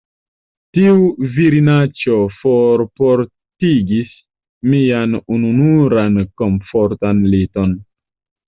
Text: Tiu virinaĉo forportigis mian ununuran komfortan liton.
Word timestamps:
Tiu 0.77 1.01
virinaĉo 1.33 2.15
forportigis 2.37 4.15
mian 4.73 5.21
ununuran 5.37 6.19
komfortan 6.43 7.23
liton. 7.37 7.81